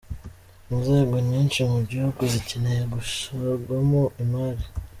Inzego 0.73 1.15
nyinshi 1.29 1.59
mu 1.71 1.79
gihugu 1.89 2.21
zikeneye 2.33 2.81
gushorwamo 2.93 4.01
imari. 4.23 4.63